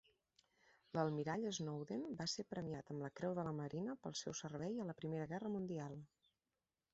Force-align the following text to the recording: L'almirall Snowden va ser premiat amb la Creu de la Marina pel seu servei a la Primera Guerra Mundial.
L'almirall 0.97 1.43
Snowden 1.57 2.07
va 2.21 2.27
ser 2.35 2.45
premiat 2.53 2.89
amb 2.95 3.05
la 3.07 3.11
Creu 3.21 3.35
de 3.41 3.45
la 3.49 3.53
Marina 3.61 3.97
pel 4.07 4.17
seu 4.23 4.37
servei 4.41 4.79
a 4.79 4.89
la 4.89 4.97
Primera 5.03 5.29
Guerra 5.35 5.53
Mundial. 5.59 5.97